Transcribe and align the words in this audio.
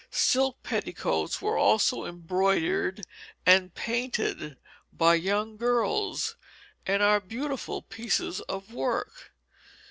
Silk 0.09 0.63
petticoats 0.63 1.43
were 1.43 1.59
also 1.59 2.05
embroidered 2.05 3.03
and 3.45 3.71
painted 3.75 4.57
by 4.91 5.13
young 5.13 5.57
girls, 5.57 6.37
and 6.87 7.03
are 7.03 7.19
beautiful 7.19 7.83
pieces 7.83 8.41
of 8.49 8.73
work. 8.73 9.31